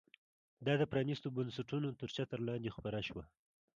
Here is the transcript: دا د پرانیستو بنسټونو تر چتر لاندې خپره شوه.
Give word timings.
دا 0.65 0.73
د 0.77 0.83
پرانیستو 0.91 1.27
بنسټونو 1.35 1.87
تر 1.99 2.09
چتر 2.15 2.39
لاندې 2.47 2.75
خپره 2.75 2.99
شوه. 3.07 3.23